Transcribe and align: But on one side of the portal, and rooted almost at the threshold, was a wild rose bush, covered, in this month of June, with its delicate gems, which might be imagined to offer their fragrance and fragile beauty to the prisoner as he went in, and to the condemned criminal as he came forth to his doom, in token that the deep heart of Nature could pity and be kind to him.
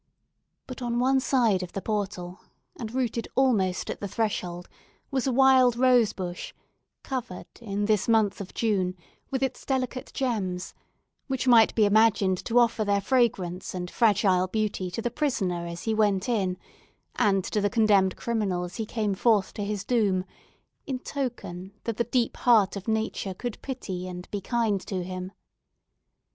But 0.65 0.81
on 0.81 0.97
one 0.97 1.19
side 1.19 1.61
of 1.61 1.73
the 1.73 1.81
portal, 1.83 2.39
and 2.79 2.91
rooted 2.91 3.27
almost 3.35 3.87
at 3.87 3.99
the 4.01 4.07
threshold, 4.07 4.67
was 5.11 5.27
a 5.27 5.31
wild 5.31 5.75
rose 5.77 6.11
bush, 6.11 6.53
covered, 7.03 7.45
in 7.61 7.85
this 7.85 8.07
month 8.07 8.41
of 8.41 8.51
June, 8.51 8.95
with 9.29 9.43
its 9.43 9.63
delicate 9.63 10.09
gems, 10.11 10.73
which 11.27 11.47
might 11.47 11.75
be 11.75 11.85
imagined 11.85 12.43
to 12.45 12.57
offer 12.57 12.83
their 12.83 12.99
fragrance 12.99 13.75
and 13.75 13.91
fragile 13.91 14.47
beauty 14.47 14.89
to 14.89 15.03
the 15.03 15.11
prisoner 15.11 15.67
as 15.67 15.83
he 15.83 15.93
went 15.93 16.27
in, 16.27 16.57
and 17.17 17.43
to 17.43 17.61
the 17.61 17.69
condemned 17.69 18.15
criminal 18.15 18.63
as 18.63 18.77
he 18.77 18.87
came 18.87 19.13
forth 19.13 19.53
to 19.53 19.63
his 19.63 19.83
doom, 19.83 20.25
in 20.87 20.97
token 20.97 21.73
that 21.83 21.97
the 21.97 22.05
deep 22.05 22.37
heart 22.37 22.75
of 22.75 22.87
Nature 22.87 23.35
could 23.35 23.61
pity 23.61 24.07
and 24.07 24.27
be 24.31 24.41
kind 24.41 24.81
to 24.81 25.03
him. 25.03 25.31